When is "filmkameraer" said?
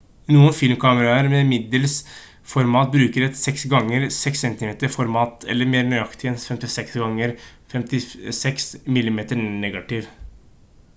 0.59-1.27